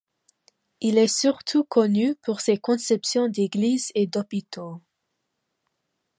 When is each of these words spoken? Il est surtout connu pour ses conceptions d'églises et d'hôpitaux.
Il 0.79 0.97
est 0.97 1.05
surtout 1.07 1.63
connu 1.63 2.15
pour 2.23 2.41
ses 2.41 2.57
conceptions 2.57 3.27
d'églises 3.27 3.91
et 3.93 4.07
d'hôpitaux. 4.07 4.81